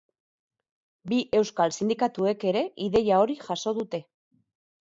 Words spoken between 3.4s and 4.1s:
jaso dute.